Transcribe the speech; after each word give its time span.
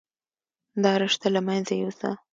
دا 0.83 0.91
رشته 1.03 1.27
له 1.35 1.41
منځه 1.47 1.73
يوسه. 1.81 2.09